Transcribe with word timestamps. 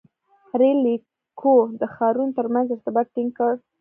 •رېل 0.59 0.77
لیکو 0.85 1.53
د 1.81 1.81
ښارونو 1.93 2.35
تر 2.37 2.45
منځ 2.53 2.67
ارتباط 2.71 3.07
ټینګ 3.15 3.31
کړ. 3.37 3.53